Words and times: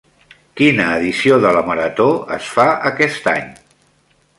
Quina 0.61 0.87
edició 1.01 1.39
de 1.45 1.53
la 1.57 1.63
Marató 1.69 2.09
es 2.41 2.51
fa 2.59 2.69
aquest 2.95 3.33
any? 3.39 3.51